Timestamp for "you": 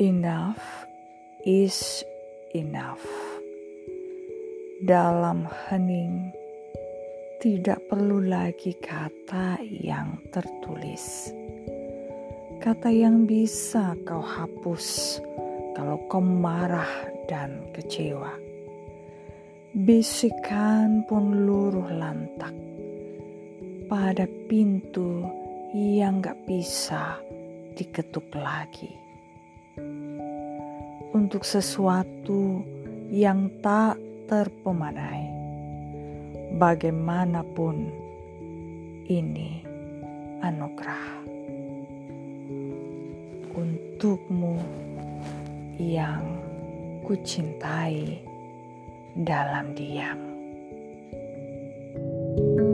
52.60-52.69